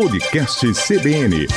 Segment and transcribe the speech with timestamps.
[0.00, 1.48] Podcast CBN.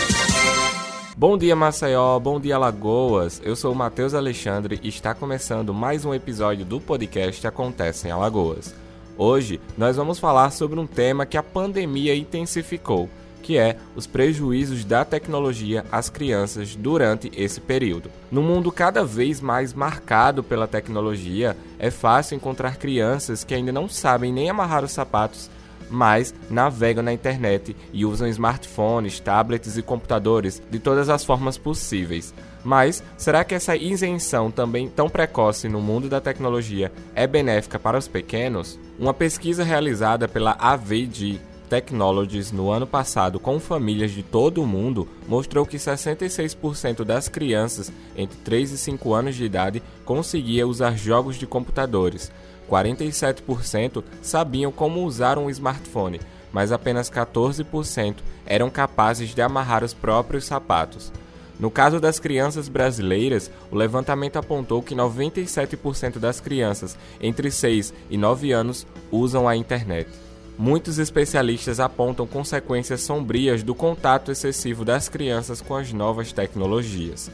[1.15, 2.17] Bom dia, Maceió.
[2.17, 3.40] Bom dia, Alagoas.
[3.46, 8.12] Eu sou o Matheus Alexandre e está começando mais um episódio do podcast Acontece em
[8.12, 8.73] Alagoas.
[9.16, 13.07] Hoje nós vamos falar sobre um tema que a pandemia intensificou,
[13.43, 18.09] que é os prejuízos da tecnologia às crianças durante esse período.
[18.31, 23.87] No mundo cada vez mais marcado pela tecnologia, é fácil encontrar crianças que ainda não
[23.87, 25.47] sabem nem amarrar os sapatos
[25.91, 32.34] mas navegam na internet e usam smartphones, tablets e computadores de todas as formas possíveis.
[32.63, 37.98] Mas será que essa isenção também tão precoce no mundo da tecnologia é benéfica para
[37.98, 38.80] os pequenos?
[38.98, 41.40] Uma pesquisa realizada pela AVD
[41.72, 47.90] Technologies no ano passado com famílias de todo o mundo mostrou que 66% das crianças
[48.13, 52.30] entre 3 e 5 anos de idade conseguia usar jogos de computadores.
[52.72, 56.22] 47% sabiam como usar um smartphone,
[56.54, 61.12] mas apenas 14% eram capazes de amarrar os próprios sapatos.
[61.60, 68.17] No caso das crianças brasileiras, o levantamento apontou que 97% das crianças entre 6 e
[68.17, 70.09] 9 anos usam a internet.
[70.58, 77.30] Muitos especialistas apontam consequências sombrias do contato excessivo das crianças com as novas tecnologias.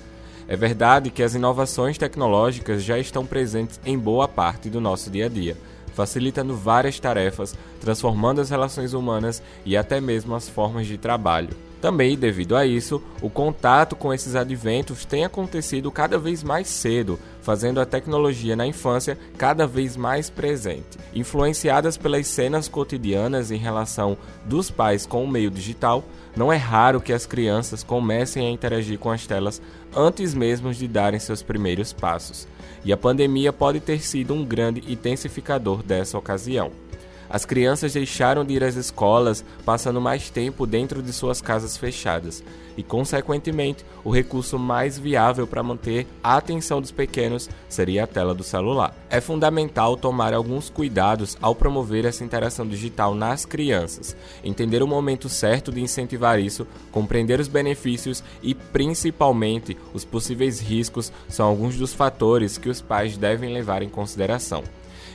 [0.48, 5.26] É verdade que as inovações tecnológicas já estão presentes em boa parte do nosso dia
[5.26, 5.58] a dia,
[5.94, 11.50] facilitando várias tarefas, transformando as relações humanas e até mesmo as formas de trabalho.
[11.82, 17.20] Também, devido a isso, o contato com esses adventos tem acontecido cada vez mais cedo,
[17.42, 20.98] fazendo a tecnologia na infância cada vez mais presente.
[21.14, 26.04] Influenciadas pelas cenas cotidianas em relação dos pais com o meio digital,
[26.38, 29.62] não é raro que as crianças comecem a interagir com as telas
[29.96, 32.48] antes mesmo de darem seus primeiros passos.
[32.86, 36.72] E a pandemia pode ter sido um grande intensificador dessa ocasião.
[37.30, 42.44] As crianças deixaram de ir às escolas, passando mais tempo dentro de suas casas fechadas,
[42.78, 48.34] e, consequentemente, o recurso mais viável para manter a atenção dos pequenos seria a tela
[48.34, 48.96] do celular.
[49.10, 55.28] É fundamental tomar alguns cuidados ao promover essa interação digital nas crianças, entender o momento
[55.28, 61.94] certo de incentivar isso, compreender os benefícios e, principalmente, os possíveis riscos são alguns dos
[61.94, 64.64] fatores que os pais devem levar em consideração.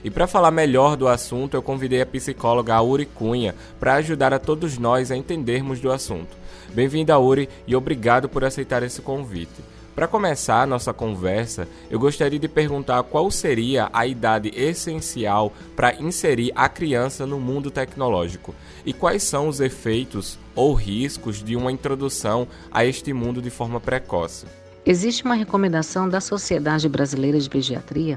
[0.04, 4.38] E para falar melhor do assunto, eu convidei a psicóloga Uri Cunha para ajudar a
[4.38, 6.36] todos nós a entendermos do assunto.
[6.74, 9.62] Bem-vinda, Uri, e obrigado por aceitar esse convite.
[9.94, 15.94] Para começar a nossa conversa, eu gostaria de perguntar qual seria a idade essencial para
[15.94, 18.54] inserir a criança no mundo tecnológico
[18.86, 23.78] e quais são os efeitos ou riscos de uma introdução a este mundo de forma
[23.78, 24.46] precoce.
[24.84, 28.16] Existe uma recomendação da Sociedade Brasileira de Pediatria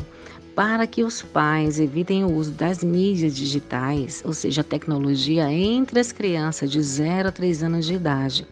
[0.55, 5.99] para que os pais evitem o uso das mídias digitais, ou seja, a tecnologia, entre
[5.99, 8.47] as crianças de 0 a 3 anos de idade.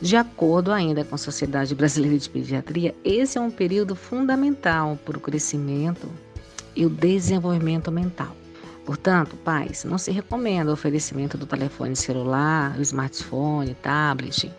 [0.00, 5.16] De acordo ainda com a Sociedade Brasileira de Pediatria, esse é um período fundamental para
[5.16, 6.08] o crescimento
[6.76, 8.36] e o desenvolvimento mental.
[8.86, 14.50] Portanto, pais, não se recomenda o oferecimento do telefone celular, smartphone, tablet,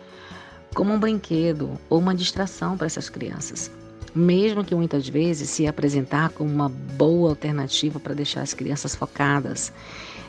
[0.74, 3.70] como um brinquedo ou uma distração para essas crianças
[4.14, 9.72] mesmo que muitas vezes se apresentar como uma boa alternativa para deixar as crianças focadas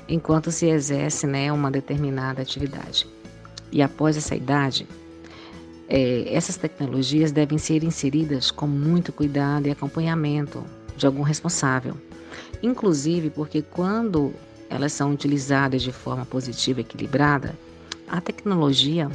[0.08, 3.08] enquanto se exerce né, uma determinada atividade.
[3.72, 4.88] E após essa idade,
[5.88, 10.64] é, essas tecnologias devem ser inseridas com muito cuidado e acompanhamento
[10.96, 11.96] de algum responsável.
[12.62, 14.34] Inclusive porque quando
[14.70, 17.56] elas são utilizadas de forma positiva e equilibrada,
[18.08, 19.10] a tecnologia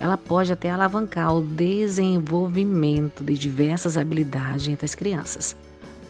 [0.00, 5.54] ela pode até alavancar o desenvolvimento de diversas habilidades entre as crianças.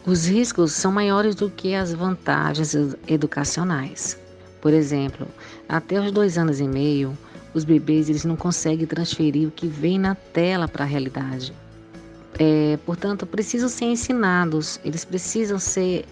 [0.05, 2.73] Os riscos são maiores do que as vantagens
[3.05, 4.17] educacionais.
[4.61, 5.27] Por exemplo,
[5.67, 7.15] até os dois anos e meio,
[7.53, 11.53] os bebês eles não conseguem transferir o que vem na tela para a realidade.
[12.39, 16.05] É, portanto, precisam ser ensinados, eles precisam ser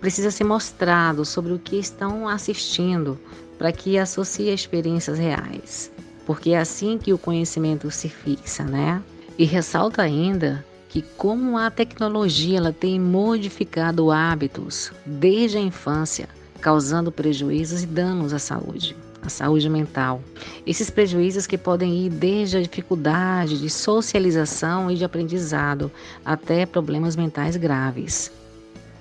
[0.00, 3.18] precisa ser mostrado sobre o que estão assistindo
[3.56, 5.93] para que associe a experiências reais
[6.26, 9.02] porque é assim que o conhecimento se fixa, né?
[9.38, 16.28] E ressalta ainda que como a tecnologia ela tem modificado hábitos desde a infância,
[16.60, 20.22] causando prejuízos e danos à saúde, à saúde mental.
[20.64, 25.90] Esses prejuízos que podem ir desde a dificuldade de socialização e de aprendizado
[26.24, 28.30] até problemas mentais graves.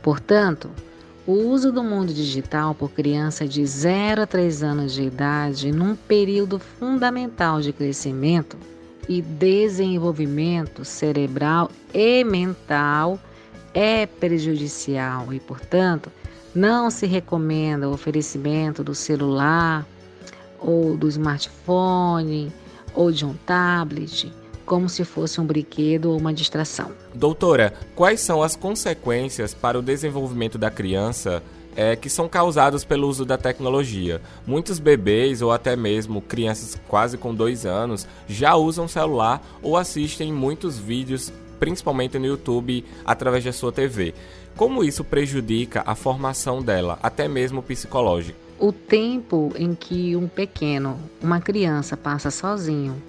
[0.01, 0.71] Portanto,
[1.25, 5.95] o uso do mundo digital por crianças de 0 a 3 anos de idade, num
[5.95, 8.57] período fundamental de crescimento
[9.07, 13.19] e desenvolvimento cerebral e mental,
[13.73, 16.11] é prejudicial e, portanto,
[16.53, 19.85] não se recomenda o oferecimento do celular
[20.59, 22.51] ou do smartphone,
[22.93, 24.31] ou de um tablet,
[24.65, 26.91] como se fosse um brinquedo ou uma distração.
[27.13, 31.41] Doutora, quais são as consequências para o desenvolvimento da criança
[31.75, 34.21] é, que são causados pelo uso da tecnologia.
[34.45, 40.31] Muitos bebês ou até mesmo crianças quase com dois anos já usam celular ou assistem
[40.31, 44.13] muitos vídeos, principalmente no YouTube, através da sua TV.
[44.55, 48.37] Como isso prejudica a formação dela, até mesmo psicológica?
[48.59, 53.01] O tempo em que um pequeno, uma criança, passa sozinho,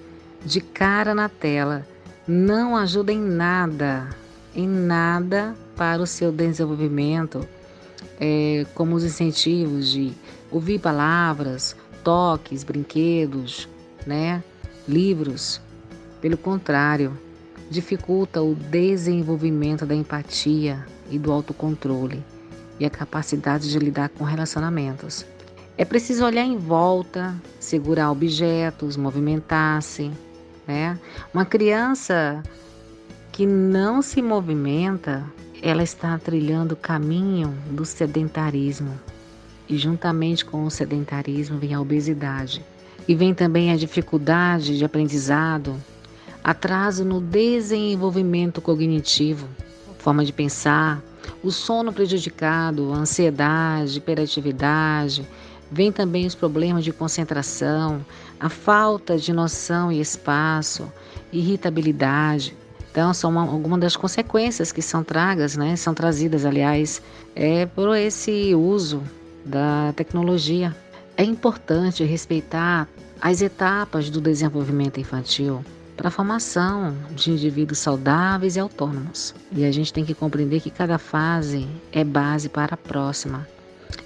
[0.45, 1.85] de cara na tela,
[2.27, 4.07] não ajuda em nada,
[4.55, 7.47] em nada para o seu desenvolvimento,
[8.19, 10.13] é, como os incentivos de
[10.51, 13.67] ouvir palavras, toques, brinquedos,
[14.05, 14.43] né,
[14.87, 15.59] livros.
[16.21, 17.17] Pelo contrário,
[17.69, 22.23] dificulta o desenvolvimento da empatia, e do autocontrole
[22.79, 25.25] e a capacidade de lidar com relacionamentos.
[25.77, 30.11] É preciso olhar em volta, segurar objetos, movimentar-se.
[30.67, 30.99] Né?
[31.33, 32.43] Uma criança
[33.31, 35.23] que não se movimenta,
[35.61, 38.99] ela está trilhando o caminho do sedentarismo.
[39.67, 42.63] E juntamente com o sedentarismo vem a obesidade.
[43.07, 45.75] E vem também a dificuldade de aprendizado,
[46.43, 49.47] atraso no desenvolvimento cognitivo,
[49.99, 51.03] forma de pensar,
[51.43, 55.27] o sono prejudicado, a ansiedade, hiperatividade,
[55.75, 58.03] vem também os problemas de concentração,
[58.39, 60.89] a falta de noção e espaço,
[61.33, 62.55] irritabilidade.
[62.89, 65.75] Então, são uma, algumas das consequências que são tragas, né?
[65.75, 67.01] São trazidas, aliás,
[67.35, 69.03] é por esse uso
[69.43, 70.73] da tecnologia.
[71.17, 72.87] É importante respeitar
[73.19, 75.61] as etapas do desenvolvimento infantil
[75.97, 79.35] para a formação de indivíduos saudáveis e autônomos.
[79.51, 83.45] E a gente tem que compreender que cada fase é base para a próxima.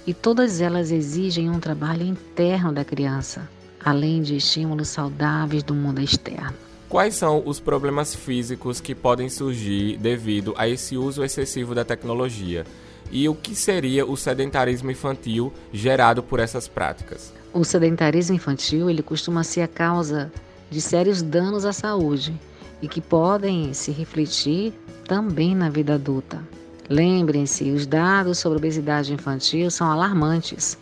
[0.06, 3.48] E todas elas exigem um trabalho interno da criança,
[3.84, 6.54] além de estímulos saudáveis do mundo externo.
[6.88, 12.64] Quais são os problemas físicos que podem surgir devido a esse uso excessivo da tecnologia?
[13.12, 17.32] E o que seria o sedentarismo infantil gerado por essas práticas?
[17.52, 20.32] O sedentarismo infantil ele costuma ser a causa
[20.70, 22.34] de sérios danos à saúde
[22.80, 24.72] e que podem se refletir
[25.04, 26.42] também na vida adulta.
[26.90, 30.76] Lembrem-se, os dados sobre obesidade infantil são alarmantes.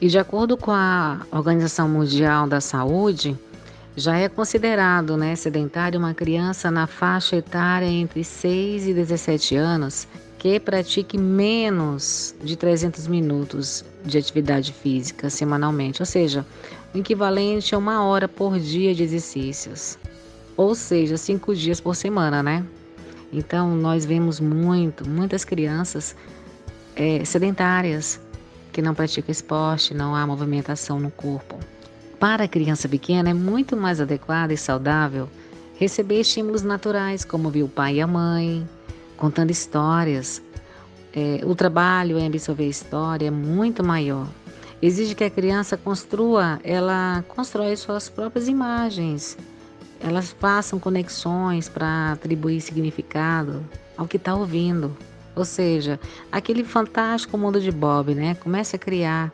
[0.00, 3.38] E de acordo com a Organização Mundial da Saúde,
[3.96, 10.08] já é considerado né, sedentário uma criança na faixa etária entre 6 e 17 anos
[10.36, 16.44] que pratique menos de 300 minutos de atividade física semanalmente, ou seja,
[16.92, 19.96] o equivalente a uma hora por dia de exercícios,
[20.56, 22.66] ou seja, cinco dias por semana, né?
[23.32, 26.14] Então, nós vemos muito, muitas crianças
[26.94, 28.20] é, sedentárias
[28.72, 31.58] que não praticam esporte, não há movimentação no corpo.
[32.18, 35.28] Para a criança pequena, é muito mais adequado e saudável
[35.76, 38.68] receber estímulos naturais, como ouvir o pai e a mãe,
[39.16, 40.40] contando histórias.
[41.14, 44.28] É, o trabalho em absorver história é muito maior.
[44.80, 49.36] Exige que a criança construa, ela constrói suas próprias imagens.
[50.02, 53.64] Elas façam conexões para atribuir significado
[53.96, 54.96] ao que está ouvindo.
[55.34, 55.98] Ou seja,
[56.30, 58.34] aquele fantástico mundo de Bob, né?
[58.34, 59.32] Comece a criar,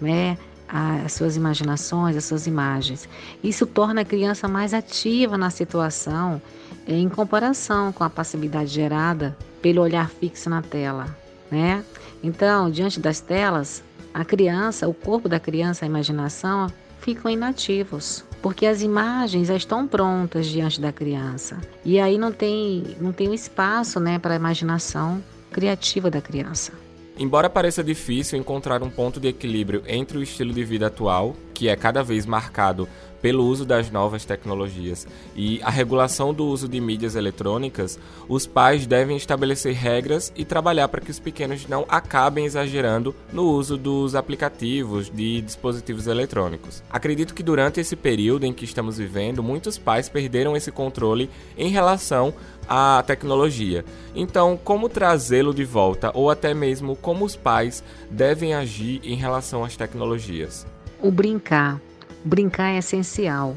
[0.00, 0.36] né?
[0.72, 3.08] as suas imaginações, as suas imagens.
[3.42, 6.40] Isso torna a criança mais ativa na situação
[6.86, 11.16] em comparação com a passividade gerada pelo olhar fixo na tela,
[11.50, 11.84] né?
[12.22, 13.82] Então, diante das telas,
[14.14, 16.68] a criança, o corpo da criança, a imaginação
[17.00, 21.58] ficam inativos, porque as imagens já estão prontas diante da criança.
[21.84, 26.72] E aí não tem não tem um espaço, né, para a imaginação criativa da criança.
[27.18, 31.68] Embora pareça difícil encontrar um ponto de equilíbrio entre o estilo de vida atual, que
[31.68, 32.88] é cada vez marcado
[33.20, 38.86] pelo uso das novas tecnologias e a regulação do uso de mídias eletrônicas, os pais
[38.86, 44.14] devem estabelecer regras e trabalhar para que os pequenos não acabem exagerando no uso dos
[44.14, 46.82] aplicativos de dispositivos eletrônicos.
[46.88, 51.68] Acredito que durante esse período em que estamos vivendo, muitos pais perderam esse controle em
[51.68, 52.32] relação
[52.66, 53.84] à tecnologia.
[54.14, 59.62] Então, como trazê-lo de volta ou até mesmo como os pais devem agir em relação
[59.62, 60.66] às tecnologias?
[61.02, 61.80] O brincar.
[62.22, 63.56] Brincar é essencial.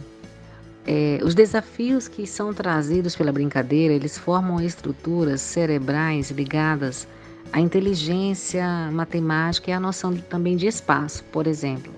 [0.88, 7.06] É, os desafios que são trazidos pela brincadeira, eles formam estruturas cerebrais ligadas
[7.52, 11.94] à inteligência matemática e à noção também de espaço, por exemplo.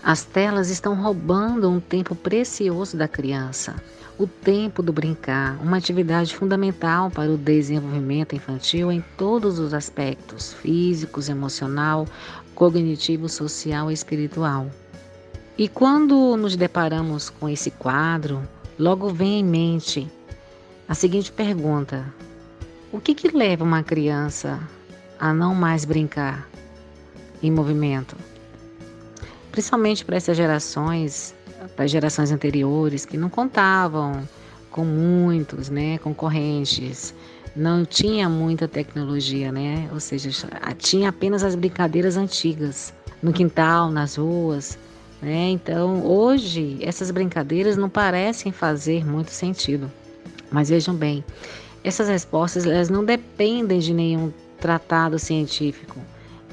[0.00, 3.74] As telas estão roubando um tempo precioso da criança,
[4.18, 10.54] o tempo do brincar, uma atividade fundamental para o desenvolvimento infantil em todos os aspectos
[10.54, 12.06] físicos, emocional,
[12.54, 14.70] cognitivo, social e espiritual.
[15.58, 18.42] E quando nos deparamos com esse quadro,
[18.78, 20.10] logo vem em mente
[20.88, 22.06] a seguinte pergunta:
[22.90, 24.58] o que, que leva uma criança
[25.18, 26.48] a não mais brincar
[27.42, 28.16] em movimento?
[29.52, 31.34] Principalmente para essas gerações,
[31.74, 34.26] para as gerações anteriores que não contavam
[34.70, 37.14] com muitos, né, concorrentes,
[37.56, 39.88] não tinha muita tecnologia, né?
[39.90, 40.28] Ou seja,
[40.76, 44.78] tinha apenas as brincadeiras antigas no quintal, nas ruas,
[45.22, 45.48] né?
[45.48, 49.90] Então, hoje essas brincadeiras não parecem fazer muito sentido.
[50.50, 51.24] Mas vejam bem,
[51.82, 55.98] essas respostas elas não dependem de nenhum tratado científico.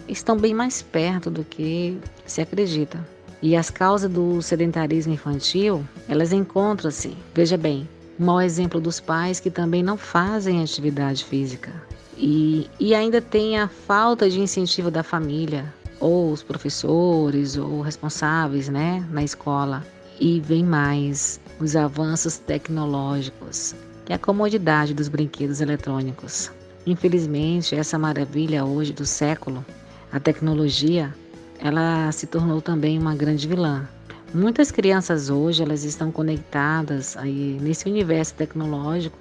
[0.07, 3.05] Estão bem mais perto do que se acredita.
[3.43, 9.41] E as causas do sedentarismo infantil, elas encontram-se, veja bem, um mau exemplo dos pais
[9.41, 11.69] que também não fazem atividade física.
[12.17, 15.65] E, e ainda tem a falta de incentivo da família,
[15.99, 19.85] ou os professores, ou responsáveis né, na escola.
[20.21, 26.49] E vem mais os avanços tecnológicos, que é a comodidade dos brinquedos eletrônicos.
[26.87, 29.65] Infelizmente, essa maravilha hoje do século,
[30.13, 31.13] a tecnologia,
[31.59, 33.87] ela se tornou também uma grande vilã.
[34.33, 39.15] Muitas crianças hoje elas estão conectadas aí nesse universo tecnológico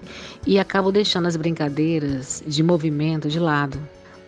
[0.46, 3.78] e acabam deixando as brincadeiras de movimento de lado.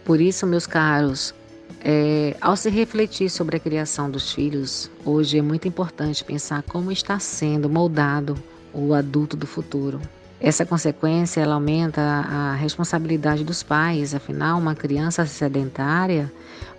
[0.04, 1.34] Por isso, meus caros,
[1.82, 6.92] é, ao se refletir sobre a criação dos filhos, hoje é muito importante pensar como
[6.92, 8.36] está sendo moldado
[8.72, 10.00] o adulto do futuro.
[10.38, 16.30] Essa consequência ela aumenta a responsabilidade dos pais, afinal, uma criança sedentária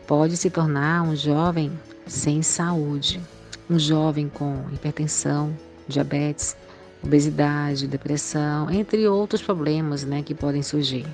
[0.08, 1.72] pode se tornar um jovem
[2.08, 3.22] sem saúde
[3.70, 5.56] um jovem com hipertensão,
[5.88, 6.56] diabetes,
[7.04, 11.06] obesidade, depressão, entre outros problemas né, que podem surgir.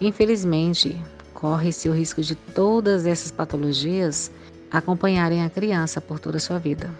[0.00, 1.00] Infelizmente,
[1.34, 4.30] corre-se o risco de todas essas patologias
[4.70, 6.90] acompanharem a criança por toda a sua vida.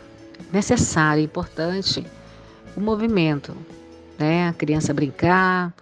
[0.52, 2.04] Necessário e importante
[2.76, 3.56] o movimento,
[4.18, 4.48] né?
[4.48, 5.72] a criança brincar,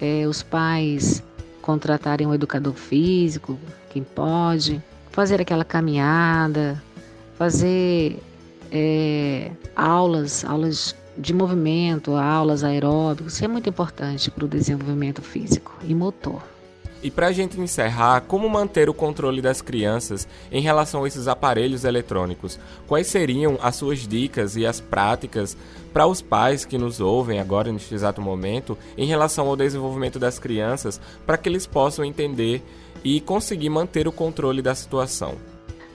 [0.00, 1.22] é, os pais
[1.62, 3.58] contratarem um educador físico,
[3.90, 6.82] quem pode, fazer aquela caminhada,
[7.36, 8.18] fazer
[8.70, 15.76] é, aulas, aulas de movimento, aulas aeróbicos, isso é muito importante para o desenvolvimento físico
[15.82, 16.42] e motor.
[17.02, 21.28] E para a gente encerrar, como manter o controle das crianças em relação a esses
[21.28, 22.58] aparelhos eletrônicos?
[22.86, 25.56] Quais seriam as suas dicas e as práticas
[25.94, 30.38] para os pais que nos ouvem agora neste exato momento em relação ao desenvolvimento das
[30.38, 32.62] crianças, para que eles possam entender
[33.02, 35.36] e conseguir manter o controle da situação?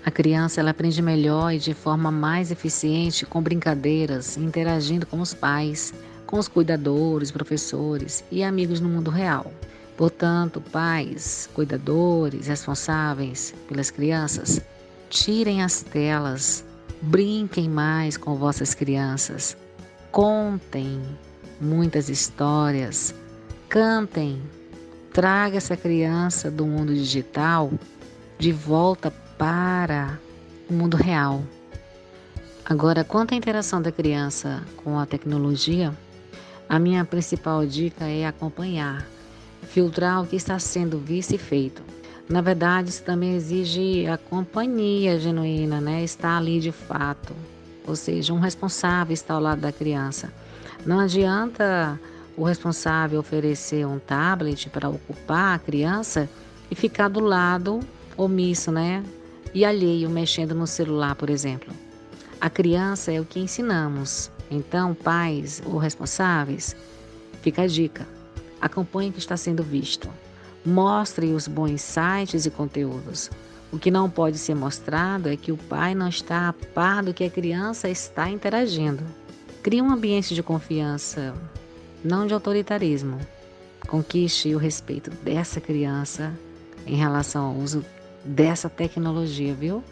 [0.04, 5.36] A criança ela aprende melhor e de forma mais eficiente com brincadeiras, interagindo com os
[5.36, 5.94] pais,
[6.26, 9.52] com os cuidadores, professores e amigos no mundo real.
[9.98, 14.60] Portanto, pais, cuidadores, responsáveis pelas crianças,
[15.10, 16.66] tirem as telas,
[17.02, 19.56] brinquem mais com vossas crianças,
[20.12, 21.02] contem
[21.62, 23.16] muitas histórias,
[23.70, 24.42] cantem,
[25.14, 27.72] traga essa criança do mundo digital
[28.38, 30.20] de volta para
[30.70, 31.42] o mundo real.
[32.66, 35.94] Agora, quanto à interação da criança com a tecnologia,
[36.68, 39.08] a minha principal dica é acompanhar,
[39.66, 41.82] filtrar o que está sendo visto e feito.
[42.30, 46.04] Na verdade, isso também exige a companhia genuína, né?
[46.04, 47.34] Estar ali de fato.
[47.88, 50.34] Ou seja, um responsável está ao lado da criança.
[50.86, 52.00] Não adianta
[52.36, 56.30] o responsável oferecer um tablet para ocupar a criança
[56.70, 57.80] e ficar do lado
[58.18, 59.04] omisso, né?
[59.56, 61.74] e alheio mexendo no celular, por exemplo.
[62.42, 64.30] A criança é o que ensinamos.
[64.52, 66.76] Então, pais ou responsáveis,
[67.42, 68.06] fica a dica.
[68.62, 70.10] Acompanhe o que está sendo visto.
[70.66, 73.30] Mostre os bons sites e conteúdos.
[73.72, 77.14] O que não pode ser mostrado é que o pai não está a par do
[77.14, 79.04] que a criança está interagindo.
[79.62, 81.34] Crie um ambiente de confiança,
[82.04, 83.20] não de autoritarismo.
[83.88, 86.34] Conquiste o respeito dessa criança
[86.86, 87.84] em relação ao uso
[88.24, 89.84] dessa tecnologia, viu?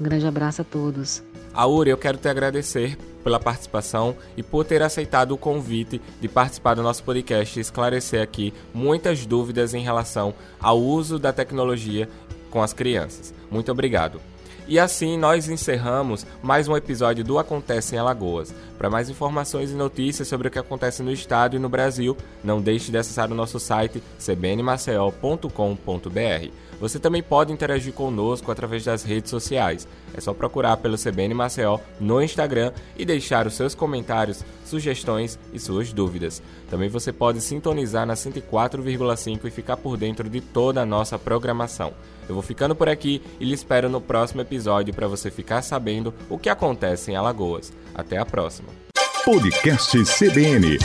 [0.00, 1.22] Um grande abraço a todos.
[1.54, 6.74] Auri, eu quero te agradecer pela participação e por ter aceitado o convite de participar
[6.74, 12.08] do nosso podcast e esclarecer aqui muitas dúvidas em relação ao uso da tecnologia
[12.50, 13.34] com as crianças.
[13.50, 14.20] Muito obrigado.
[14.68, 18.54] E assim nós encerramos mais um episódio do Acontece em Alagoas.
[18.76, 22.60] Para mais informações e notícias sobre o que acontece no estado e no Brasil, não
[22.60, 26.50] deixe de acessar o nosso site cbnmaceo.com.br.
[26.78, 29.88] Você também pode interagir conosco através das redes sociais.
[30.12, 35.58] É só procurar pelo CBN Maceió no Instagram e deixar os seus comentários, sugestões e
[35.58, 36.42] suas dúvidas.
[36.68, 41.94] Também você pode sintonizar na 104,5 e ficar por dentro de toda a nossa programação.
[42.28, 46.12] Eu vou ficando por aqui e lhe espero no próximo episódio para você ficar sabendo
[46.28, 47.72] o que acontece em Alagoas.
[47.94, 48.68] Até a próxima.
[49.24, 50.78] Podcast CBN